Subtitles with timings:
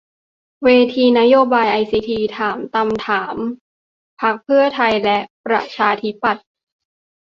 [0.63, 3.35] เวทีนโยบายไอซีที ถามฏำถาม
[4.21, 6.45] พรรคเพื่อไทยและประชาธิปัตย์